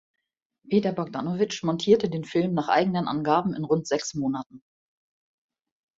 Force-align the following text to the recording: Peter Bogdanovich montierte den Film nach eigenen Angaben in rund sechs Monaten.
Peter 0.67 0.93
Bogdanovich 0.93 1.61
montierte 1.61 2.09
den 2.09 2.23
Film 2.25 2.55
nach 2.55 2.69
eigenen 2.69 3.07
Angaben 3.07 3.53
in 3.53 3.63
rund 3.63 3.85
sechs 3.87 4.15
Monaten. 4.15 4.63